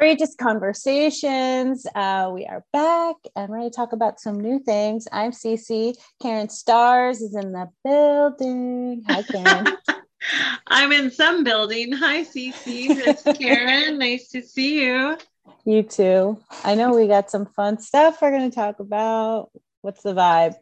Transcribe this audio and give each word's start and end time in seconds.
Courageous 0.00 0.34
Conversations. 0.34 1.86
Uh, 1.94 2.30
we 2.32 2.46
are 2.46 2.64
back 2.72 3.16
and 3.36 3.52
ready 3.52 3.68
to 3.68 3.76
talk 3.76 3.92
about 3.92 4.18
some 4.18 4.40
new 4.40 4.58
things. 4.58 5.06
I'm 5.12 5.30
Cici. 5.30 5.94
Karen 6.22 6.46
Starz 6.46 7.16
is 7.16 7.36
in 7.36 7.52
the 7.52 7.68
building. 7.84 9.02
Hi, 9.06 9.22
Karen. 9.22 9.66
I'm 10.66 10.90
in 10.92 11.10
some 11.10 11.44
building. 11.44 11.92
Hi, 11.92 12.22
Cici. 12.22 12.86
It's 12.88 13.24
Karen. 13.38 13.98
nice 13.98 14.30
to 14.30 14.40
see 14.40 14.86
you. 14.86 15.18
You 15.66 15.82
too. 15.82 16.42
I 16.64 16.76
know 16.76 16.94
we 16.94 17.06
got 17.06 17.30
some 17.30 17.44
fun 17.44 17.78
stuff 17.78 18.22
we're 18.22 18.30
going 18.30 18.50
to 18.50 18.56
talk 18.56 18.80
about. 18.80 19.50
What's 19.82 20.02
the 20.02 20.14
vibe? 20.14 20.54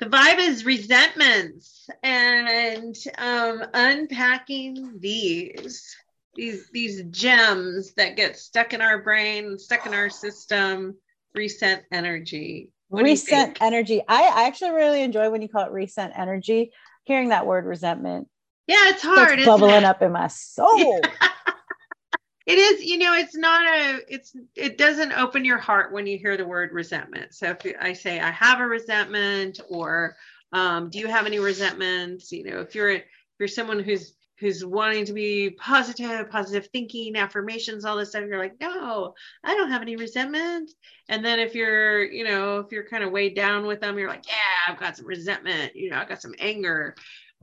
The 0.00 0.06
vibe 0.06 0.38
is 0.38 0.64
resentments 0.64 1.88
and 2.02 2.96
um, 3.18 3.66
unpacking 3.72 4.98
these 4.98 5.94
these 6.40 6.70
these 6.70 7.02
gems 7.10 7.92
that 7.94 8.16
get 8.16 8.38
stuck 8.38 8.72
in 8.72 8.80
our 8.80 9.02
brain, 9.02 9.58
stuck 9.58 9.84
in 9.86 9.92
our 9.92 10.08
system. 10.24 10.96
Resent 11.32 11.84
energy. 11.92 12.70
What 12.88 13.04
resent 13.04 13.58
energy. 13.60 14.02
I, 14.08 14.32
I 14.34 14.46
actually 14.48 14.72
really 14.72 15.02
enjoy 15.02 15.30
when 15.30 15.42
you 15.42 15.48
call 15.48 15.64
it 15.64 15.70
resent 15.70 16.12
energy. 16.16 16.72
Hearing 17.04 17.28
that 17.28 17.46
word 17.46 17.66
resentment. 17.66 18.26
Yeah, 18.66 18.88
it's 18.88 19.02
hard. 19.02 19.38
It's 19.38 19.46
bubbling 19.46 19.84
up 19.84 20.02
in 20.02 20.10
my 20.10 20.26
soul. 20.26 21.00
it 22.46 22.58
is 22.58 22.84
you 22.84 22.98
know 22.98 23.14
it's 23.14 23.36
not 23.36 23.62
a 23.62 24.00
it's 24.08 24.34
it 24.56 24.76
doesn't 24.76 25.12
open 25.12 25.44
your 25.44 25.58
heart 25.58 25.92
when 25.92 26.06
you 26.06 26.18
hear 26.18 26.36
the 26.38 26.46
word 26.46 26.72
resentment 26.72 27.34
so 27.34 27.50
if 27.50 27.76
i 27.80 27.92
say 27.92 28.18
i 28.18 28.30
have 28.30 28.60
a 28.60 28.66
resentment 28.66 29.60
or 29.68 30.16
um, 30.52 30.88
do 30.88 30.98
you 30.98 31.06
have 31.06 31.26
any 31.26 31.38
resentments 31.38 32.32
you 32.32 32.42
know 32.44 32.60
if 32.60 32.74
you're 32.74 32.90
if 32.90 33.04
you're 33.38 33.46
someone 33.46 33.78
who's 33.78 34.14
who's 34.40 34.64
wanting 34.64 35.04
to 35.04 35.12
be 35.12 35.50
positive, 35.50 36.30
positive 36.30 36.68
thinking, 36.72 37.14
affirmations, 37.14 37.84
all 37.84 37.96
this 37.96 38.08
stuff, 38.08 38.24
you're 38.26 38.38
like, 38.38 38.58
no, 38.58 39.14
I 39.44 39.54
don't 39.54 39.70
have 39.70 39.82
any 39.82 39.96
resentment. 39.96 40.70
And 41.10 41.22
then 41.22 41.38
if 41.38 41.54
you're, 41.54 42.04
you 42.04 42.24
know, 42.24 42.58
if 42.58 42.72
you're 42.72 42.88
kind 42.88 43.04
of 43.04 43.12
weighed 43.12 43.36
down 43.36 43.66
with 43.66 43.80
them, 43.80 43.98
you're 43.98 44.08
like, 44.08 44.26
yeah, 44.26 44.72
I've 44.72 44.80
got 44.80 44.96
some 44.96 45.06
resentment, 45.06 45.76
you 45.76 45.90
know, 45.90 45.98
I've 45.98 46.08
got 46.08 46.22
some 46.22 46.34
anger. 46.38 46.94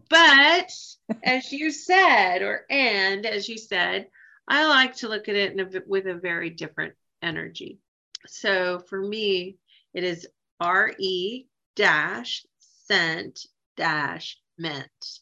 But 0.10 0.72
as 1.24 1.52
you 1.52 1.72
said, 1.72 2.42
or 2.42 2.66
and 2.70 3.26
as 3.26 3.48
you 3.48 3.58
said, 3.58 4.08
I 4.48 4.66
like 4.68 4.96
to 4.98 5.08
look 5.08 5.30
at 5.30 5.36
it 5.36 5.60
a, 5.60 5.84
with 5.86 6.08
a 6.08 6.16
very 6.16 6.50
different 6.50 6.96
energy. 7.22 7.80
So 8.26 8.80
for 8.80 9.00
me, 9.00 9.58
it 9.94 10.04
is 10.04 10.28
RE 10.64 11.48
dash 11.76 12.46
sent 12.88 13.46
dash 13.76 14.38
meant 14.58 15.20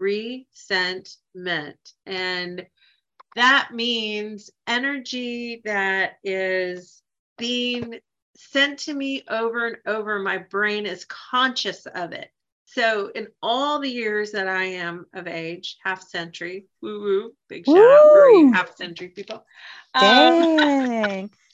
resentment. 0.00 1.78
And 2.06 2.66
that 3.36 3.70
means 3.72 4.50
energy 4.66 5.62
that 5.64 6.14
is 6.24 7.02
being 7.38 8.00
sent 8.36 8.80
to 8.80 8.94
me 8.94 9.22
over 9.28 9.66
and 9.66 9.76
over. 9.86 10.18
My 10.18 10.38
brain 10.38 10.86
is 10.86 11.04
conscious 11.04 11.86
of 11.86 12.12
it. 12.12 12.30
So, 12.64 13.10
in 13.14 13.26
all 13.42 13.80
the 13.80 13.90
years 13.90 14.30
that 14.32 14.46
I 14.46 14.64
am 14.64 15.06
of 15.12 15.26
age, 15.26 15.76
half 15.82 16.02
century, 16.02 16.66
woo 16.80 17.00
woo, 17.00 17.34
big 17.48 17.66
shout 17.66 17.74
woo. 17.74 17.82
out 17.82 18.12
for 18.12 18.28
you 18.28 18.52
half 18.52 18.76
century 18.76 19.08
people. 19.08 19.44
Um, 19.94 20.02
Dang. 20.02 21.30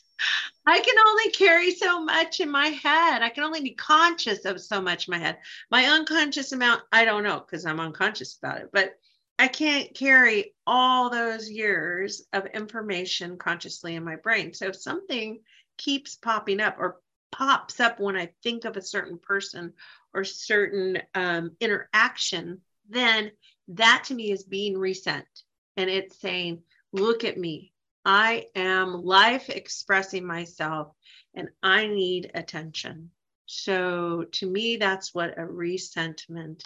I 0.66 0.80
can 0.80 0.96
only 1.08 1.30
carry 1.30 1.72
so 1.72 2.02
much 2.02 2.40
in 2.40 2.50
my 2.50 2.68
head. 2.68 3.22
I 3.22 3.28
can 3.28 3.44
only 3.44 3.60
be 3.60 3.74
conscious 3.74 4.44
of 4.44 4.60
so 4.60 4.80
much 4.80 5.06
in 5.06 5.12
my 5.12 5.18
head. 5.18 5.38
My 5.70 5.84
unconscious 5.84 6.52
amount, 6.52 6.82
I 6.90 7.04
don't 7.04 7.22
know 7.22 7.40
because 7.40 7.64
I'm 7.64 7.80
unconscious 7.80 8.36
about 8.36 8.58
it, 8.58 8.70
but 8.72 8.98
I 9.38 9.48
can't 9.48 9.94
carry 9.94 10.54
all 10.66 11.10
those 11.10 11.50
years 11.50 12.26
of 12.32 12.46
information 12.46 13.36
consciously 13.36 13.94
in 13.94 14.04
my 14.04 14.16
brain. 14.16 14.54
So 14.54 14.68
if 14.68 14.76
something 14.76 15.40
keeps 15.76 16.16
popping 16.16 16.60
up 16.60 16.76
or 16.78 17.00
pops 17.30 17.80
up 17.80 18.00
when 18.00 18.16
I 18.16 18.30
think 18.42 18.64
of 18.64 18.76
a 18.76 18.82
certain 18.82 19.18
person 19.18 19.74
or 20.14 20.24
certain 20.24 21.02
um, 21.14 21.52
interaction, 21.60 22.62
then 22.88 23.30
that 23.68 24.04
to 24.06 24.14
me 24.14 24.30
is 24.30 24.44
being 24.44 24.78
resent. 24.78 25.26
And 25.76 25.90
it's 25.90 26.18
saying, 26.18 26.62
look 26.92 27.24
at 27.24 27.36
me. 27.36 27.72
I 28.06 28.46
am 28.54 29.02
life 29.04 29.50
expressing 29.50 30.24
myself 30.24 30.92
and 31.34 31.48
I 31.60 31.88
need 31.88 32.30
attention. 32.34 33.10
So 33.46 34.26
to 34.32 34.48
me, 34.48 34.76
that's 34.76 35.12
what 35.12 35.36
a 35.36 35.44
resentment 35.44 36.62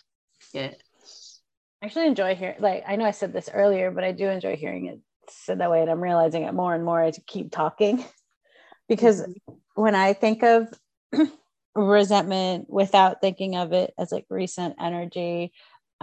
is. 0.52 1.40
I 1.82 1.86
actually 1.86 2.08
enjoy 2.08 2.34
hearing, 2.34 2.56
like, 2.60 2.84
I 2.86 2.96
know 2.96 3.06
I 3.06 3.12
said 3.12 3.32
this 3.32 3.48
earlier, 3.52 3.90
but 3.90 4.04
I 4.04 4.12
do 4.12 4.28
enjoy 4.28 4.56
hearing 4.56 4.86
it 4.86 5.00
said 5.30 5.60
that 5.60 5.70
way. 5.70 5.80
And 5.80 5.90
I'm 5.90 6.02
realizing 6.02 6.42
it 6.42 6.52
more 6.52 6.74
and 6.74 6.84
more 6.84 7.02
as 7.02 7.16
you 7.16 7.24
keep 7.26 7.50
talking. 7.50 8.04
because 8.88 9.22
mm-hmm. 9.22 9.54
when 9.74 9.94
I 9.94 10.12
think 10.12 10.42
of 10.42 10.68
resentment 11.74 12.68
without 12.68 13.22
thinking 13.22 13.56
of 13.56 13.72
it 13.72 13.94
as 13.98 14.12
like 14.12 14.26
recent 14.28 14.76
energy, 14.78 15.52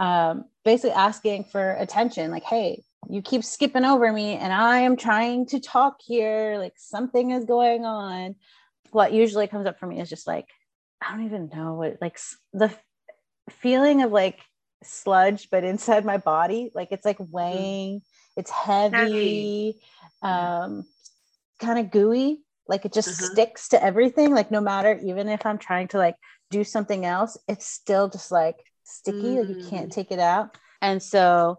um, 0.00 0.46
basically 0.64 0.92
asking 0.96 1.44
for 1.44 1.72
attention, 1.74 2.32
like, 2.32 2.42
hey, 2.42 2.82
you 3.08 3.22
keep 3.22 3.42
skipping 3.42 3.84
over 3.84 4.12
me 4.12 4.36
and 4.36 4.52
I 4.52 4.80
am 4.80 4.96
trying 4.96 5.46
to 5.46 5.60
talk 5.60 6.00
here, 6.04 6.56
like 6.58 6.74
something 6.76 7.30
is 7.30 7.44
going 7.44 7.84
on. 7.84 8.34
What 8.90 9.12
usually 9.12 9.46
comes 9.46 9.66
up 9.66 9.78
for 9.78 9.86
me 9.86 10.00
is 10.00 10.08
just 10.08 10.26
like, 10.26 10.46
I 11.00 11.10
don't 11.12 11.24
even 11.24 11.50
know 11.54 11.74
what, 11.74 11.98
like 12.00 12.18
the 12.52 12.72
feeling 13.50 14.02
of 14.02 14.12
like 14.12 14.40
sludge, 14.82 15.48
but 15.50 15.64
inside 15.64 16.04
my 16.04 16.18
body, 16.18 16.70
like 16.74 16.88
it's 16.90 17.04
like 17.04 17.18
mm. 17.18 17.30
weighing, 17.30 18.02
it's 18.36 18.50
heavy, 18.50 18.96
heavy. 18.96 19.80
um, 20.22 20.84
kind 21.60 21.78
of 21.78 21.90
gooey, 21.90 22.40
like 22.66 22.84
it 22.84 22.92
just 22.92 23.08
uh-huh. 23.08 23.32
sticks 23.32 23.68
to 23.68 23.82
everything. 23.82 24.34
Like 24.34 24.50
no 24.50 24.60
matter, 24.60 24.98
even 25.02 25.28
if 25.28 25.46
I'm 25.46 25.58
trying 25.58 25.88
to 25.88 25.98
like 25.98 26.16
do 26.50 26.62
something 26.64 27.04
else, 27.04 27.38
it's 27.48 27.66
still 27.66 28.08
just 28.08 28.30
like 28.30 28.56
sticky, 28.84 29.36
mm. 29.36 29.38
like 29.38 29.56
you 29.56 29.68
can't 29.68 29.88
mm. 29.90 29.94
take 29.94 30.10
it 30.10 30.18
out. 30.18 30.56
And 30.82 31.02
so 31.02 31.58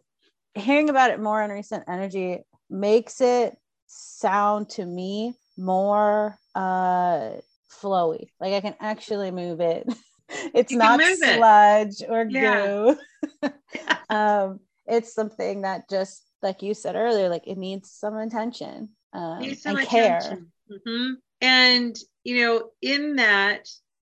hearing 0.55 0.89
about 0.89 1.11
it 1.11 1.19
more 1.19 1.41
in 1.41 1.51
recent 1.51 1.83
energy 1.87 2.39
makes 2.69 3.21
it 3.21 3.57
sound 3.87 4.69
to 4.69 4.85
me 4.85 5.33
more 5.57 6.37
uh 6.55 7.31
flowy 7.71 8.27
like 8.39 8.53
i 8.53 8.61
can 8.61 8.75
actually 8.79 9.31
move 9.31 9.59
it 9.59 9.87
it's 10.53 10.71
not 10.71 11.01
sludge 11.01 12.01
it. 12.01 12.09
or 12.09 12.25
goo 12.25 12.97
um 14.09 14.59
it's 14.87 15.13
something 15.13 15.61
that 15.61 15.89
just 15.89 16.23
like 16.41 16.61
you 16.61 16.73
said 16.73 16.95
earlier 16.95 17.29
like 17.29 17.47
it 17.47 17.57
needs 17.57 17.91
some 17.91 18.15
attention 18.15 18.89
um, 19.13 19.39
needs 19.39 19.63
some 19.63 19.75
and 19.75 19.85
attention. 19.85 20.51
care 20.67 20.77
mm-hmm. 20.87 21.13
and 21.41 21.97
you 22.23 22.45
know 22.45 22.69
in 22.81 23.15
that 23.17 23.67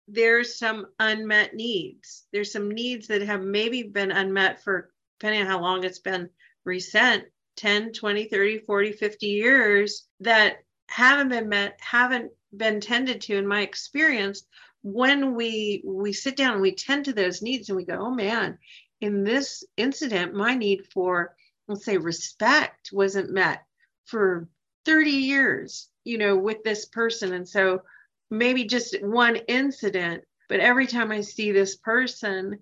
there's 0.09 0.59
some 0.59 0.87
unmet 0.99 1.55
needs 1.55 2.27
there's 2.33 2.53
some 2.53 2.71
needs 2.71 3.09
that 3.09 3.23
have 3.23 3.43
maybe 3.43 3.83
been 3.83 4.11
unmet 4.11 4.63
for 4.63 4.91
depending 5.19 5.43
on 5.43 5.47
how 5.47 5.61
long 5.61 5.85
it's 5.85 5.99
been 5.99 6.29
resent 6.65 7.25
10 7.57 7.93
20 7.93 8.25
30 8.29 8.59
40 8.61 8.93
50 8.93 9.27
years 9.27 10.07
that 10.21 10.59
haven't 10.89 11.29
been 11.29 11.49
met 11.49 11.79
haven't 11.81 12.31
been 12.57 12.81
tended 12.81 13.21
to 13.21 13.37
in 13.37 13.47
my 13.47 13.63
experience 13.63 14.45
when 14.83 15.35
we 15.35 15.83
we 15.85 16.13
sit 16.13 16.37
down 16.37 16.55
and 16.55 16.63
we 16.63 16.75
tend 16.75 17.05
to 17.05 17.13
those 17.13 17.43
needs 17.43 17.69
and 17.69 17.77
we 17.77 17.85
go 17.85 17.99
oh 17.99 18.11
man 18.11 18.59
in 19.01 19.25
this 19.25 19.65
incident 19.77 20.35
my 20.35 20.55
need 20.55 20.87
for 20.93 21.35
let's 21.67 21.85
say 21.85 21.99
respect 21.99 22.91
wasn't 22.93 23.31
met 23.31 23.65
for 24.07 24.49
30 24.85 25.11
years 25.11 25.89
you 26.05 26.17
know 26.17 26.37
with 26.37 26.65
this 26.65 26.87
person. 26.87 27.35
And 27.35 27.47
so 27.47 27.83
maybe 28.31 28.65
just 28.65 28.97
one 29.03 29.37
incident 29.37 30.23
but 30.49 30.61
every 30.61 30.87
time 30.87 31.11
i 31.11 31.21
see 31.21 31.51
this 31.51 31.77
person 31.77 32.59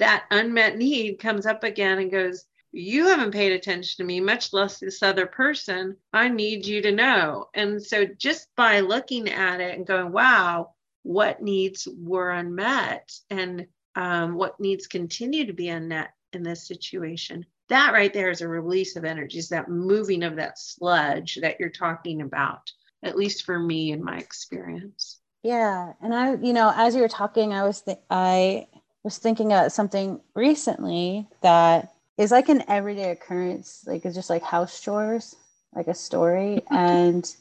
that 0.00 0.26
unmet 0.30 0.76
need 0.76 1.18
comes 1.18 1.46
up 1.46 1.64
again 1.64 1.98
and 1.98 2.10
goes, 2.10 2.44
You 2.72 3.06
haven't 3.06 3.32
paid 3.32 3.52
attention 3.52 3.98
to 3.98 4.04
me, 4.04 4.20
much 4.20 4.52
less 4.52 4.78
this 4.78 5.02
other 5.02 5.26
person. 5.26 5.96
I 6.12 6.28
need 6.28 6.66
you 6.66 6.82
to 6.82 6.92
know. 6.92 7.46
And 7.54 7.82
so 7.82 8.04
just 8.04 8.48
by 8.56 8.80
looking 8.80 9.28
at 9.28 9.60
it 9.60 9.76
and 9.76 9.86
going, 9.86 10.12
Wow, 10.12 10.74
what 11.02 11.42
needs 11.42 11.88
were 11.96 12.30
unmet 12.30 13.10
and 13.30 13.66
um, 13.94 14.34
what 14.34 14.60
needs 14.60 14.86
continue 14.86 15.46
to 15.46 15.52
be 15.52 15.68
unmet 15.68 16.10
in 16.32 16.42
this 16.42 16.66
situation, 16.66 17.44
that 17.68 17.92
right 17.92 18.12
there 18.12 18.30
is 18.30 18.40
a 18.40 18.48
release 18.48 18.96
of 18.96 19.04
energies, 19.04 19.48
that 19.48 19.68
moving 19.68 20.22
of 20.22 20.36
that 20.36 20.58
sludge 20.58 21.38
that 21.42 21.58
you're 21.58 21.70
talking 21.70 22.22
about, 22.22 22.70
at 23.02 23.16
least 23.16 23.44
for 23.44 23.58
me 23.58 23.92
in 23.92 24.02
my 24.02 24.18
experience. 24.18 25.18
Yeah. 25.42 25.92
And 26.02 26.14
I, 26.14 26.34
you 26.34 26.52
know, 26.52 26.72
as 26.74 26.94
you 26.94 27.00
were 27.00 27.08
talking, 27.08 27.52
I 27.52 27.64
was, 27.64 27.80
th- 27.82 27.98
I, 28.10 28.66
was 29.02 29.18
thinking 29.18 29.52
of 29.52 29.72
something 29.72 30.20
recently 30.34 31.26
that 31.42 31.92
is 32.18 32.30
like 32.30 32.48
an 32.48 32.62
everyday 32.68 33.10
occurrence, 33.10 33.84
like 33.86 34.04
it's 34.04 34.14
just 34.14 34.30
like 34.30 34.42
house 34.42 34.80
chores, 34.80 35.36
like 35.74 35.88
a 35.88 35.94
story 35.94 36.62
and 36.70 37.34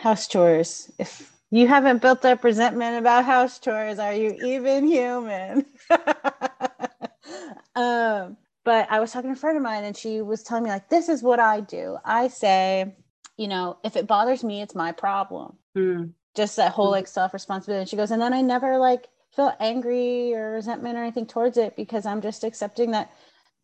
house 0.00 0.28
chores. 0.28 0.92
If 0.98 1.32
you 1.50 1.66
haven't 1.66 2.02
built 2.02 2.24
up 2.24 2.44
resentment 2.44 2.98
about 2.98 3.24
house 3.24 3.58
chores, 3.58 3.98
are 3.98 4.12
you 4.14 4.34
even 4.38 4.86
human? 4.86 5.64
um, 7.74 8.36
but 8.64 8.86
I 8.90 9.00
was 9.00 9.12
talking 9.12 9.30
to 9.30 9.34
a 9.36 9.40
friend 9.40 9.56
of 9.56 9.62
mine 9.62 9.84
and 9.84 9.96
she 9.96 10.20
was 10.20 10.42
telling 10.42 10.64
me, 10.64 10.70
like, 10.70 10.90
this 10.90 11.08
is 11.08 11.22
what 11.22 11.40
I 11.40 11.60
do. 11.60 11.96
I 12.04 12.28
say, 12.28 12.94
you 13.38 13.48
know, 13.48 13.78
if 13.82 13.96
it 13.96 14.06
bothers 14.06 14.44
me, 14.44 14.60
it's 14.60 14.74
my 14.74 14.92
problem. 14.92 15.56
Mm. 15.76 16.12
Just 16.34 16.56
that 16.56 16.72
whole 16.72 16.88
Mhm. 16.88 16.92
like 16.92 17.06
self 17.06 17.32
responsibility. 17.32 17.80
And 17.80 17.88
she 17.88 17.96
goes, 17.96 18.10
and 18.10 18.20
then 18.20 18.34
I 18.34 18.42
never 18.42 18.76
like 18.78 19.08
feel 19.34 19.54
angry 19.60 20.34
or 20.34 20.52
resentment 20.52 20.96
or 20.96 21.02
anything 21.02 21.26
towards 21.26 21.56
it 21.56 21.76
because 21.76 22.06
I'm 22.06 22.20
just 22.20 22.44
accepting 22.44 22.92
that 22.92 23.10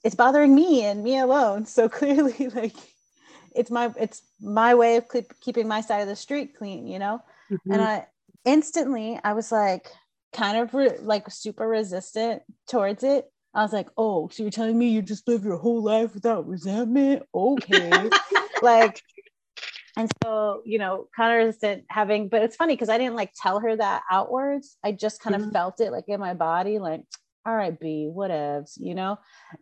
it's 0.02 0.14
bothering 0.14 0.54
me 0.54 0.84
and 0.84 1.02
me 1.02 1.18
alone. 1.18 1.66
So 1.74 1.88
clearly, 1.88 2.48
like, 2.48 2.76
it's 3.54 3.70
my 3.70 3.92
it's 3.98 4.22
my 4.40 4.74
way 4.74 4.96
of 4.96 5.08
keep, 5.08 5.32
keeping 5.40 5.68
my 5.68 5.80
side 5.80 6.00
of 6.00 6.08
the 6.08 6.16
street 6.16 6.56
clean, 6.56 6.86
you 6.86 6.98
know. 6.98 7.22
Mhm. 7.50 7.58
And 7.72 7.82
I 7.82 8.06
instantly 8.44 9.18
I 9.24 9.32
was 9.32 9.50
like 9.50 9.90
kind 10.32 10.58
of 10.58 10.74
re- 10.74 10.98
like 11.00 11.30
super 11.30 11.66
resistant 11.66 12.42
towards 12.68 13.02
it. 13.02 13.30
I 13.54 13.62
was 13.62 13.72
like, 13.72 13.88
oh, 13.96 14.28
so 14.28 14.42
you're 14.42 14.50
telling 14.50 14.76
me 14.76 14.88
you 14.88 15.00
just 15.00 15.28
live 15.28 15.44
your 15.44 15.56
whole 15.56 15.82
life 15.82 16.14
without 16.14 16.46
resentment? 16.46 17.22
Okay. 17.34 18.10
like, 18.62 19.00
and 19.96 20.10
so, 20.22 20.62
you 20.64 20.78
know, 20.78 21.08
kind 21.14 21.32
of 21.32 21.46
resistant 21.46 21.84
having, 21.88 22.28
but 22.28 22.42
it's 22.42 22.56
funny 22.56 22.74
because 22.74 22.88
I 22.88 22.98
didn't 22.98 23.14
like 23.16 23.32
tell 23.40 23.60
her 23.60 23.76
that 23.76 24.02
outwards. 24.10 24.76
I 24.82 24.92
just 24.92 25.20
kind 25.20 25.36
of 25.36 25.42
Mhm. 25.42 25.52
felt 25.52 25.80
it 25.80 25.92
like 25.92 26.08
in 26.08 26.20
my 26.20 26.34
body, 26.34 26.78
like, 26.78 27.02
all 27.46 27.54
right, 27.54 27.78
B, 27.78 28.10
whatevs, 28.10 28.72
you 28.80 28.94
know? 28.94 29.18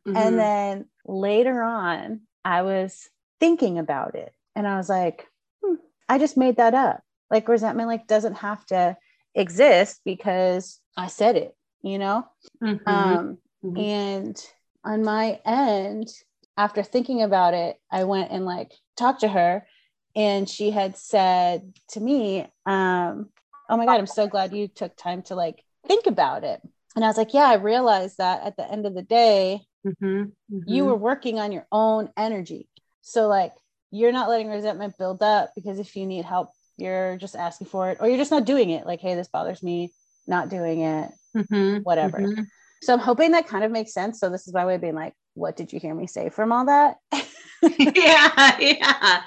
Mhm. 0.06 0.16
And 0.16 0.38
then 0.38 0.88
later 1.04 1.62
on, 1.62 2.22
I 2.44 2.62
was 2.62 3.08
thinking 3.40 3.78
about 3.78 4.14
it 4.14 4.32
and 4.54 4.66
I 4.66 4.76
was 4.76 4.88
like, 4.88 5.26
hmm, 5.62 5.74
I 6.08 6.18
just 6.18 6.36
made 6.36 6.56
that 6.56 6.74
up. 6.74 7.02
Like 7.30 7.48
resentment 7.48 7.88
like 7.88 8.06
doesn't 8.06 8.34
have 8.36 8.64
to 8.66 8.96
exist 9.34 10.00
because 10.04 10.80
I 10.96 11.08
said 11.08 11.36
it, 11.36 11.56
you 11.82 11.98
know? 11.98 12.26
Mhm. 12.62 12.86
Um, 12.86 13.38
Mhm. 13.64 13.78
and 13.78 14.46
on 14.84 15.04
my 15.04 15.40
end, 15.44 16.08
after 16.56 16.82
thinking 16.82 17.22
about 17.22 17.54
it, 17.54 17.78
I 17.90 18.04
went 18.04 18.30
and 18.30 18.44
like 18.44 18.72
talked 18.96 19.20
to 19.20 19.28
her 19.28 19.66
and 20.14 20.48
she 20.48 20.70
had 20.70 20.96
said 20.96 21.72
to 21.90 22.00
me, 22.00 22.46
um, 22.66 23.28
oh 23.68 23.76
my 23.76 23.86
God, 23.86 23.98
I'm 23.98 24.06
so 24.06 24.26
glad 24.26 24.52
you 24.52 24.68
took 24.68 24.96
time 24.96 25.22
to 25.22 25.34
like 25.34 25.64
think 25.86 26.06
about 26.06 26.44
it. 26.44 26.60
And 26.94 27.04
I 27.04 27.08
was 27.08 27.16
like, 27.16 27.32
yeah, 27.34 27.46
I 27.46 27.54
realized 27.54 28.18
that 28.18 28.44
at 28.44 28.56
the 28.56 28.70
end 28.70 28.86
of 28.86 28.94
the 28.94 29.02
day, 29.02 29.62
Mhm. 29.86 30.32
you 30.48 30.84
Mhm. 30.84 30.86
were 30.86 30.96
working 30.96 31.38
on 31.40 31.52
your 31.52 31.66
own 31.72 32.10
energy. 32.16 32.68
So 33.00 33.28
like 33.28 33.52
you're 33.90 34.12
not 34.12 34.28
letting 34.28 34.48
resentment 34.48 34.98
build 34.98 35.22
up 35.22 35.52
because 35.54 35.78
if 35.78 35.96
you 35.96 36.06
need 36.06 36.24
help, 36.24 36.50
you're 36.76 37.16
just 37.16 37.36
asking 37.36 37.66
for 37.66 37.90
it 37.90 37.98
or 38.00 38.08
you're 38.08 38.18
just 38.18 38.30
not 38.30 38.44
doing 38.44 38.70
it. 38.70 38.86
Like, 38.86 39.00
hey, 39.00 39.14
this 39.14 39.28
bothers 39.28 39.62
me, 39.62 39.92
not 40.26 40.48
doing 40.48 40.80
it, 40.80 41.10
Mhm. 41.36 41.82
whatever. 41.82 42.18
Mhm. 42.18 42.46
So 42.82 42.92
I'm 42.92 42.98
hoping 42.98 43.32
that 43.32 43.46
kind 43.46 43.64
of 43.64 43.70
makes 43.70 43.92
sense. 43.92 44.18
So 44.18 44.28
this 44.28 44.46
is 44.46 44.54
my 44.54 44.66
way 44.66 44.74
of 44.74 44.80
being 44.80 44.94
like, 44.94 45.14
what 45.34 45.56
did 45.56 45.72
you 45.72 45.80
hear 45.80 45.94
me 45.94 46.06
say 46.06 46.28
from 46.28 46.52
all 46.52 46.66
that? 46.66 46.98
yeah, 47.78 48.58
yeah. 48.58 49.22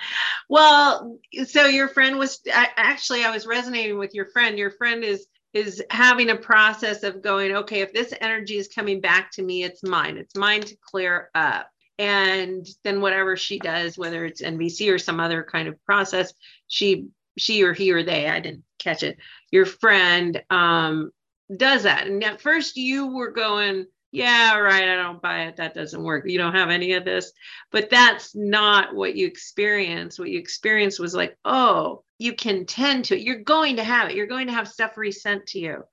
Well, 0.49 1.19
so 1.45 1.67
your 1.67 1.87
friend 1.87 2.17
was 2.17 2.41
I, 2.53 2.67
actually 2.75 3.23
I 3.23 3.31
was 3.31 3.47
resonating 3.47 3.97
with 3.97 4.13
your 4.13 4.25
friend. 4.27 4.57
Your 4.57 4.71
friend 4.71 5.03
is 5.03 5.27
is 5.53 5.81
having 5.89 6.29
a 6.29 6.35
process 6.35 7.03
of 7.03 7.21
going, 7.21 7.55
okay, 7.55 7.79
if 7.79 7.93
this 7.93 8.13
energy 8.19 8.57
is 8.57 8.67
coming 8.67 8.99
back 8.99 9.31
to 9.31 9.41
me, 9.41 9.63
it's 9.63 9.83
mine. 9.83 10.17
It's 10.17 10.35
mine 10.35 10.61
to 10.61 10.75
clear 10.81 11.29
up. 11.33 11.69
And 11.97 12.67
then 12.83 12.99
whatever 12.99 13.37
she 13.37 13.57
does, 13.57 13.97
whether 13.97 14.25
it's 14.25 14.41
NVC 14.41 14.93
or 14.93 14.97
some 14.97 15.21
other 15.21 15.41
kind 15.49 15.69
of 15.69 15.81
process, 15.85 16.33
she 16.67 17.07
she 17.37 17.63
or 17.63 17.73
he 17.73 17.93
or 17.93 18.03
they, 18.03 18.29
I 18.29 18.41
didn't 18.41 18.63
catch 18.79 19.01
it. 19.01 19.17
Your 19.51 19.65
friend 19.65 20.43
um 20.49 21.11
does 21.55 21.83
that. 21.83 22.07
And 22.07 22.21
at 22.23 22.41
first 22.41 22.75
you 22.75 23.15
were 23.15 23.31
going, 23.31 23.85
yeah, 24.15 24.57
right, 24.57 24.87
I 24.87 24.95
don't 24.95 25.21
buy 25.21 25.43
it. 25.43 25.57
That 25.57 25.73
doesn't 25.73 26.03
work. 26.03 26.23
You 26.27 26.37
don't 26.37 26.55
have 26.55 26.69
any 26.69 26.93
of 26.93 27.05
this 27.05 27.31
but 27.71 27.89
that's 27.89 28.35
not 28.35 28.95
what 28.95 29.15
you 29.15 29.27
experience. 29.27 30.17
what 30.17 30.29
you 30.29 30.39
experience 30.39 30.99
was 30.99 31.13
like 31.13 31.37
oh 31.45 32.03
you 32.19 32.33
can 32.33 32.65
tend 32.65 33.05
to 33.05 33.15
it 33.15 33.21
you're 33.21 33.41
going 33.41 33.75
to 33.75 33.83
have 33.83 34.09
it 34.09 34.15
you're 34.15 34.27
going 34.27 34.47
to 34.47 34.53
have 34.53 34.67
stuff 34.67 34.97
resent 34.97 35.45
to 35.45 35.59
you 35.59 35.83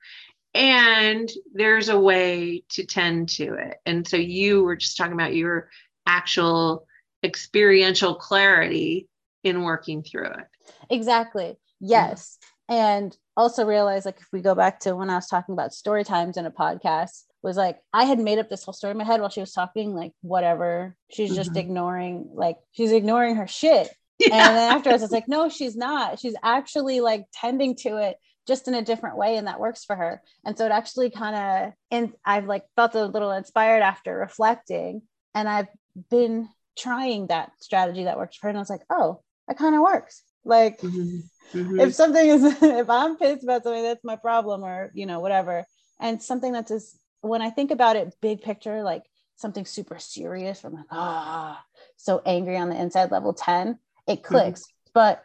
and 0.54 1.30
there's 1.54 1.88
a 1.88 1.98
way 1.98 2.62
to 2.68 2.84
tend 2.84 3.28
to 3.28 3.54
it 3.54 3.78
and 3.86 4.06
so 4.06 4.16
you 4.16 4.62
were 4.62 4.76
just 4.76 4.96
talking 4.96 5.14
about 5.14 5.34
your 5.34 5.68
actual 6.06 6.86
experiential 7.24 8.14
clarity 8.14 9.08
in 9.44 9.62
working 9.62 10.02
through 10.02 10.26
it 10.26 10.46
exactly. 10.90 11.56
Yes. 11.80 12.38
And 12.68 13.16
also 13.36 13.66
realize 13.66 14.04
like 14.04 14.20
if 14.20 14.28
we 14.32 14.40
go 14.40 14.54
back 14.54 14.80
to 14.80 14.94
when 14.94 15.10
I 15.10 15.16
was 15.16 15.26
talking 15.26 15.52
about 15.52 15.74
story 15.74 16.04
times 16.04 16.36
in 16.36 16.46
a 16.46 16.50
podcast, 16.50 17.24
was 17.42 17.56
like 17.56 17.78
I 17.92 18.04
had 18.04 18.18
made 18.18 18.38
up 18.38 18.48
this 18.48 18.64
whole 18.64 18.72
story 18.72 18.92
in 18.92 18.98
my 18.98 19.04
head 19.04 19.20
while 19.20 19.30
she 19.30 19.40
was 19.40 19.52
talking, 19.52 19.94
like 19.94 20.12
whatever. 20.20 20.96
She's 21.10 21.34
just 21.34 21.52
Mhm. 21.52 21.56
ignoring, 21.58 22.30
like 22.34 22.58
she's 22.72 22.92
ignoring 22.92 23.36
her 23.36 23.46
shit. 23.46 23.88
And 24.30 24.32
then 24.56 24.72
afterwards, 24.72 25.02
it's 25.02 25.12
like, 25.12 25.26
no, 25.28 25.48
she's 25.48 25.76
not. 25.76 26.20
She's 26.20 26.36
actually 26.44 27.00
like 27.00 27.26
tending 27.34 27.74
to 27.76 27.96
it 27.96 28.16
just 28.46 28.68
in 28.68 28.74
a 28.74 28.82
different 28.82 29.16
way, 29.16 29.36
and 29.36 29.46
that 29.48 29.58
works 29.60 29.84
for 29.84 29.96
her. 29.96 30.22
And 30.44 30.56
so 30.56 30.64
it 30.66 30.72
actually 30.72 31.10
kind 31.10 31.34
of, 31.36 31.72
and 31.90 32.12
I've 32.24 32.46
like 32.46 32.64
felt 32.76 32.94
a 32.94 33.06
little 33.06 33.32
inspired 33.32 33.82
after 33.82 34.16
reflecting, 34.16 35.02
and 35.34 35.48
I've 35.48 35.68
been 36.10 36.48
trying 36.78 37.26
that 37.28 37.50
strategy 37.60 38.04
that 38.04 38.16
works 38.18 38.36
for 38.36 38.46
her. 38.46 38.48
And 38.50 38.58
I 38.58 38.60
was 38.60 38.70
like, 38.70 38.84
oh, 38.90 39.22
that 39.48 39.58
kind 39.58 39.74
of 39.74 39.80
works. 39.82 40.22
Like 40.44 40.80
Mhm. 40.80 41.22
Mhm. 41.52 41.80
if 41.80 41.94
something 41.94 42.26
is, 42.26 42.44
if 42.62 42.88
I'm 42.90 43.16
pissed 43.16 43.42
about 43.44 43.64
something, 43.64 43.82
that's 43.82 44.04
my 44.04 44.16
problem, 44.16 44.62
or 44.64 44.90
you 44.94 45.06
know, 45.06 45.20
whatever. 45.20 45.64
And 46.00 46.22
something 46.22 46.52
that's 46.52 46.70
just 46.70 46.96
when 47.22 47.40
I 47.40 47.50
think 47.50 47.70
about 47.70 47.96
it, 47.96 48.14
big 48.20 48.42
picture, 48.42 48.82
like 48.82 49.04
something 49.36 49.64
super 49.64 49.98
serious, 49.98 50.62
I'm 50.64 50.74
like, 50.74 50.84
ah, 50.90 51.64
so 51.96 52.20
angry 52.26 52.56
on 52.56 52.68
the 52.68 52.80
inside, 52.80 53.10
level 53.10 53.32
10, 53.32 53.78
it 54.06 54.22
clicks. 54.22 54.64
But 54.92 55.24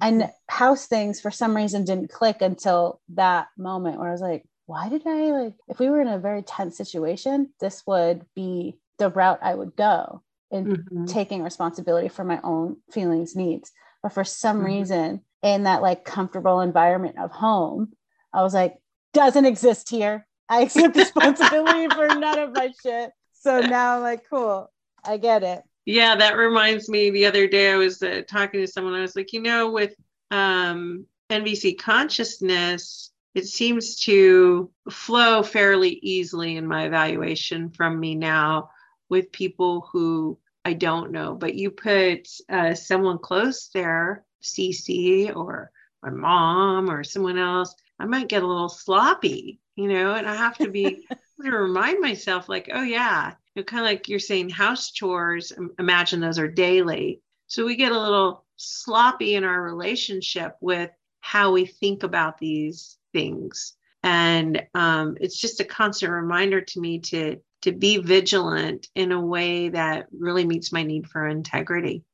and 0.00 0.30
house 0.48 0.86
things 0.86 1.20
for 1.20 1.30
some 1.30 1.54
reason 1.54 1.84
didn't 1.84 2.10
click 2.10 2.40
until 2.40 3.00
that 3.14 3.48
moment 3.58 3.98
where 3.98 4.08
I 4.08 4.12
was 4.12 4.20
like, 4.20 4.44
why 4.66 4.88
did 4.88 5.06
I 5.06 5.30
like 5.32 5.54
if 5.68 5.78
we 5.78 5.90
were 5.90 6.00
in 6.00 6.08
a 6.08 6.18
very 6.18 6.42
tense 6.42 6.76
situation, 6.76 7.52
this 7.60 7.82
would 7.86 8.24
be 8.34 8.78
the 8.98 9.10
route 9.10 9.40
I 9.42 9.54
would 9.54 9.76
go 9.76 10.22
in 10.50 10.66
Mhm. 10.66 11.08
taking 11.08 11.42
responsibility 11.42 12.08
for 12.08 12.24
my 12.24 12.40
own 12.42 12.76
feelings, 12.90 13.36
needs. 13.36 13.72
But 14.02 14.12
for 14.12 14.24
some 14.24 14.60
Mhm. 14.60 14.64
reason, 14.64 15.20
in 15.42 15.64
that 15.64 15.82
like 15.82 16.04
comfortable 16.04 16.60
environment 16.60 17.18
of 17.18 17.30
home, 17.32 17.92
I 18.32 18.42
was 18.42 18.54
like, 18.54 18.76
doesn't 19.12 19.44
exist 19.44 19.90
here. 19.90 20.26
I 20.52 20.60
accept 20.60 20.94
responsibility 20.96 21.88
for 21.94 22.08
none 22.08 22.38
of 22.38 22.52
my 22.52 22.70
shit. 22.82 23.10
So 23.32 23.60
now 23.60 23.96
I'm 23.96 24.02
like, 24.02 24.28
cool, 24.28 24.70
I 25.02 25.16
get 25.16 25.42
it. 25.42 25.62
Yeah, 25.86 26.14
that 26.14 26.36
reminds 26.36 26.90
me. 26.90 27.08
The 27.10 27.24
other 27.24 27.48
day, 27.48 27.72
I 27.72 27.76
was 27.76 28.02
uh, 28.02 28.20
talking 28.28 28.60
to 28.60 28.66
someone. 28.66 28.92
I 28.92 29.00
was 29.00 29.16
like, 29.16 29.32
you 29.32 29.40
know, 29.40 29.70
with 29.70 29.94
um, 30.30 31.06
NVC 31.30 31.78
consciousness, 31.78 33.12
it 33.34 33.46
seems 33.46 33.96
to 34.00 34.70
flow 34.90 35.42
fairly 35.42 35.98
easily 36.02 36.58
in 36.58 36.66
my 36.66 36.84
evaluation 36.84 37.70
from 37.70 37.98
me 37.98 38.14
now 38.14 38.68
with 39.08 39.32
people 39.32 39.88
who 39.90 40.38
I 40.66 40.74
don't 40.74 41.12
know. 41.12 41.34
But 41.34 41.54
you 41.54 41.70
put 41.70 42.28
uh, 42.50 42.74
someone 42.74 43.18
close 43.18 43.70
there, 43.72 44.26
Cici 44.42 45.34
or 45.34 45.70
my 46.02 46.10
mom 46.10 46.90
or 46.90 47.04
someone 47.04 47.38
else, 47.38 47.74
I 47.98 48.04
might 48.04 48.28
get 48.28 48.42
a 48.42 48.46
little 48.46 48.68
sloppy, 48.68 49.60
you 49.76 49.88
know, 49.88 50.14
and 50.14 50.28
I 50.28 50.34
have 50.34 50.58
to 50.58 50.68
be 50.68 51.06
to 51.44 51.50
remind 51.50 52.00
myself, 52.00 52.48
like, 52.48 52.70
oh 52.72 52.82
yeah, 52.82 53.34
you 53.54 53.62
know, 53.62 53.64
kind 53.64 53.80
of 53.80 53.86
like 53.86 54.08
you're 54.08 54.18
saying 54.18 54.50
house 54.50 54.90
chores, 54.90 55.52
imagine 55.78 56.20
those 56.20 56.38
are 56.38 56.48
daily. 56.48 57.20
So 57.46 57.66
we 57.66 57.76
get 57.76 57.92
a 57.92 58.00
little 58.00 58.44
sloppy 58.56 59.34
in 59.34 59.44
our 59.44 59.60
relationship 59.60 60.56
with 60.60 60.90
how 61.20 61.52
we 61.52 61.66
think 61.66 62.02
about 62.02 62.38
these 62.38 62.98
things. 63.12 63.74
And 64.02 64.66
um, 64.74 65.16
it's 65.20 65.38
just 65.38 65.60
a 65.60 65.64
constant 65.64 66.12
reminder 66.12 66.60
to 66.60 66.80
me 66.80 66.98
to 67.00 67.40
to 67.62 67.72
be 67.72 67.98
vigilant 67.98 68.88
in 68.96 69.12
a 69.12 69.20
way 69.20 69.68
that 69.68 70.08
really 70.10 70.44
meets 70.44 70.72
my 70.72 70.82
need 70.82 71.08
for 71.08 71.28
integrity. 71.28 72.04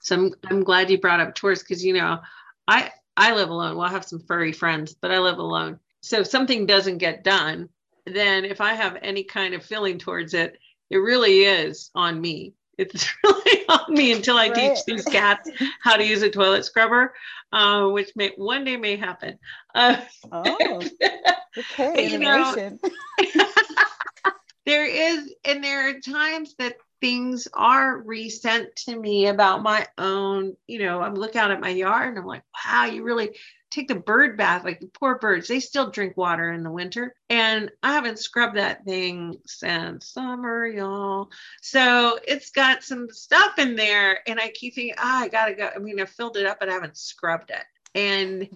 So 0.00 0.16
I'm 0.16 0.34
I'm 0.50 0.64
glad 0.64 0.90
you 0.90 0.98
brought 0.98 1.20
up 1.20 1.34
chores 1.34 1.62
because 1.62 1.84
you 1.84 1.94
know 1.94 2.20
I 2.66 2.90
I 3.16 3.34
live 3.34 3.50
alone. 3.50 3.76
Well, 3.76 3.86
I 3.86 3.92
have 3.92 4.04
some 4.04 4.20
furry 4.20 4.52
friends, 4.52 4.94
but 4.94 5.10
I 5.10 5.18
live 5.18 5.38
alone. 5.38 5.78
So 6.00 6.20
if 6.20 6.26
something 6.26 6.66
doesn't 6.66 6.98
get 6.98 7.24
done, 7.24 7.68
then 8.06 8.44
if 8.44 8.60
I 8.60 8.74
have 8.74 8.96
any 9.02 9.24
kind 9.24 9.54
of 9.54 9.64
feeling 9.64 9.98
towards 9.98 10.34
it, 10.34 10.58
it 10.90 10.96
really 10.96 11.40
is 11.44 11.90
on 11.94 12.20
me. 12.20 12.54
It's 12.78 13.08
really 13.24 13.66
on 13.68 13.94
me 13.94 14.12
until 14.12 14.36
I 14.36 14.48
Right. 14.48 14.72
teach 14.72 14.84
these 14.86 15.04
cats 15.06 15.50
how 15.82 15.96
to 15.96 16.04
use 16.04 16.22
a 16.22 16.30
toilet 16.30 16.64
scrubber, 16.64 17.14
uh, 17.52 17.88
which 17.88 18.12
may 18.16 18.32
one 18.36 18.64
day 18.64 18.76
may 18.76 18.96
happen. 18.96 19.38
Uh, 19.74 20.00
Oh, 20.32 20.90
okay. 21.58 22.06
Innovation. 22.06 22.78
there 24.66 24.86
is, 24.86 25.34
and 25.44 25.62
there 25.62 25.88
are 25.90 26.00
times 26.00 26.54
that 26.58 26.76
things 27.00 27.48
are 27.54 27.98
resent 27.98 28.74
to 28.76 28.98
me 28.98 29.26
about 29.26 29.62
my 29.62 29.86
own, 29.96 30.56
you 30.66 30.80
know, 30.80 31.00
I'm 31.00 31.14
looking 31.14 31.40
out 31.40 31.50
at 31.50 31.60
my 31.60 31.70
yard 31.70 32.10
and 32.10 32.18
I'm 32.18 32.26
like, 32.26 32.42
wow, 32.66 32.86
you 32.86 33.02
really 33.02 33.36
take 33.70 33.88
the 33.88 33.94
bird 33.94 34.36
bath, 34.36 34.64
like 34.64 34.80
the 34.80 34.86
poor 34.86 35.18
birds, 35.18 35.48
they 35.48 35.60
still 35.60 35.90
drink 35.90 36.16
water 36.16 36.52
in 36.52 36.62
the 36.62 36.70
winter. 36.70 37.14
And 37.28 37.70
I 37.82 37.92
haven't 37.92 38.18
scrubbed 38.18 38.56
that 38.56 38.84
thing 38.84 39.38
since 39.46 40.08
summer, 40.08 40.66
y'all. 40.66 41.30
So 41.60 42.18
it's 42.26 42.50
got 42.50 42.82
some 42.82 43.10
stuff 43.10 43.58
in 43.58 43.76
there. 43.76 44.20
And 44.26 44.40
I 44.40 44.48
keep 44.50 44.74
thinking, 44.74 44.94
ah, 44.98 45.22
I 45.22 45.28
gotta 45.28 45.54
go. 45.54 45.70
I 45.74 45.78
mean, 45.78 46.00
I 46.00 46.06
filled 46.06 46.36
it 46.36 46.46
up, 46.46 46.58
but 46.60 46.68
I 46.68 46.72
haven't 46.72 46.96
scrubbed 46.96 47.50
it. 47.50 47.64
And 47.94 48.48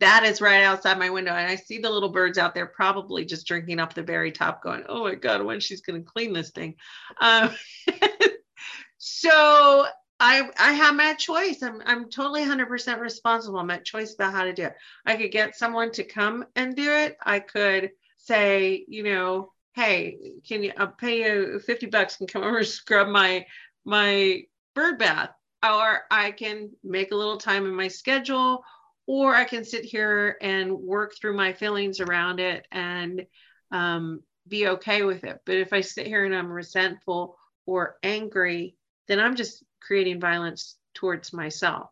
that 0.00 0.24
is 0.24 0.40
right 0.40 0.62
outside 0.62 0.98
my 0.98 1.10
window. 1.10 1.32
And 1.32 1.50
I 1.50 1.56
see 1.56 1.78
the 1.78 1.90
little 1.90 2.10
birds 2.10 2.38
out 2.38 2.54
there 2.54 2.66
probably 2.66 3.24
just 3.24 3.46
drinking 3.46 3.80
up 3.80 3.94
the 3.94 4.02
very 4.02 4.32
top, 4.32 4.62
going, 4.62 4.84
Oh 4.88 5.04
my 5.04 5.14
God, 5.14 5.42
when 5.42 5.60
she's 5.60 5.80
gonna 5.80 6.02
clean 6.02 6.32
this 6.32 6.50
thing. 6.50 6.74
Um, 7.20 7.50
so 8.98 9.86
I 10.18 10.48
I 10.58 10.72
have 10.72 10.94
my 10.94 11.14
choice. 11.14 11.62
I'm 11.62 11.82
I'm 11.84 12.10
totally 12.10 12.42
100% 12.42 13.00
responsible. 13.00 13.58
I'm 13.58 13.70
at 13.70 13.84
choice 13.84 14.14
about 14.14 14.32
how 14.32 14.44
to 14.44 14.52
do 14.52 14.64
it. 14.64 14.74
I 15.04 15.16
could 15.16 15.30
get 15.32 15.56
someone 15.56 15.92
to 15.92 16.04
come 16.04 16.44
and 16.56 16.74
do 16.74 16.90
it. 16.90 17.16
I 17.22 17.40
could 17.40 17.90
say, 18.16 18.84
you 18.88 19.02
know, 19.02 19.52
hey, 19.74 20.18
can 20.46 20.62
you 20.62 20.72
I'll 20.76 20.88
pay 20.88 21.22
you 21.24 21.60
50 21.60 21.86
bucks 21.86 22.20
and 22.20 22.30
come 22.30 22.42
over 22.42 22.58
and 22.58 22.66
scrub 22.66 23.08
my 23.08 23.46
my 23.84 24.42
bird 24.74 24.98
bath. 24.98 25.30
Or 25.62 26.02
I 26.10 26.30
can 26.32 26.70
make 26.84 27.12
a 27.12 27.16
little 27.16 27.38
time 27.38 27.66
in 27.66 27.74
my 27.74 27.88
schedule, 27.88 28.62
or 29.06 29.34
I 29.34 29.44
can 29.44 29.64
sit 29.64 29.84
here 29.84 30.36
and 30.40 30.72
work 30.72 31.14
through 31.16 31.36
my 31.36 31.52
feelings 31.52 32.00
around 32.00 32.40
it 32.40 32.66
and 32.72 33.26
um, 33.70 34.22
be 34.48 34.68
okay 34.68 35.02
with 35.02 35.24
it. 35.24 35.40
But 35.46 35.56
if 35.56 35.72
I 35.72 35.80
sit 35.80 36.06
here 36.06 36.24
and 36.24 36.34
I'm 36.34 36.50
resentful 36.50 37.38
or 37.66 37.96
angry, 38.02 38.76
then 39.08 39.20
I'm 39.20 39.36
just 39.36 39.64
creating 39.80 40.20
violence 40.20 40.76
towards 40.94 41.32
myself 41.32 41.90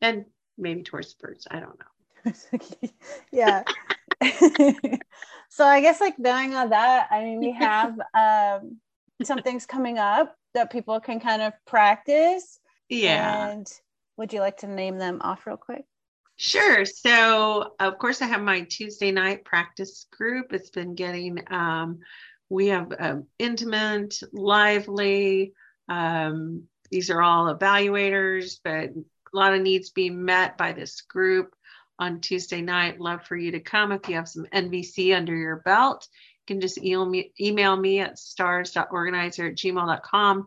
and 0.00 0.24
maybe 0.56 0.82
towards 0.82 1.14
the 1.14 1.26
birds. 1.26 1.46
I 1.50 1.60
don't 1.60 1.78
know. 1.78 2.32
yeah. 3.32 3.62
so 5.50 5.66
I 5.66 5.80
guess 5.80 6.00
like 6.00 6.18
knowing 6.18 6.54
all 6.54 6.68
that, 6.68 7.08
I 7.10 7.24
mean, 7.24 7.40
we 7.40 7.52
have 7.52 7.98
um, 8.14 8.78
some 9.22 9.42
things 9.42 9.66
coming 9.66 9.98
up 9.98 10.34
that 10.54 10.72
people 10.72 10.98
can 11.00 11.20
kind 11.20 11.42
of 11.42 11.52
practice. 11.66 12.58
Yeah. 12.88 13.50
And 13.50 13.70
would 14.16 14.32
you 14.32 14.40
like 14.40 14.58
to 14.58 14.66
name 14.66 14.98
them 14.98 15.20
off 15.22 15.46
real 15.46 15.58
quick? 15.58 15.84
Sure. 16.40 16.84
So, 16.84 17.74
of 17.80 17.98
course, 17.98 18.22
I 18.22 18.26
have 18.26 18.40
my 18.40 18.60
Tuesday 18.60 19.10
night 19.10 19.44
practice 19.44 20.06
group. 20.12 20.52
It's 20.52 20.70
been 20.70 20.94
getting, 20.94 21.42
um, 21.50 21.98
we 22.48 22.68
have 22.68 22.92
um, 22.96 23.26
intimate, 23.40 24.14
lively, 24.32 25.52
um, 25.88 26.62
these 26.92 27.10
are 27.10 27.20
all 27.20 27.52
evaluators, 27.52 28.60
but 28.62 28.90
a 28.90 29.04
lot 29.32 29.52
of 29.52 29.62
needs 29.62 29.90
being 29.90 30.24
met 30.24 30.56
by 30.56 30.72
this 30.72 31.00
group 31.00 31.56
on 31.98 32.20
Tuesday 32.20 32.62
night. 32.62 33.00
Love 33.00 33.24
for 33.24 33.36
you 33.36 33.50
to 33.50 33.60
come. 33.60 33.90
If 33.90 34.08
you 34.08 34.14
have 34.14 34.28
some 34.28 34.46
NVC 34.54 35.16
under 35.16 35.34
your 35.34 35.56
belt, 35.56 36.06
you 36.12 36.54
can 36.54 36.60
just 36.60 36.78
email 36.78 37.04
me, 37.04 37.32
email 37.40 37.76
me 37.76 37.98
at 37.98 38.16
stars.organizer 38.16 39.48
at 39.48 39.56
gmail.com. 39.56 40.46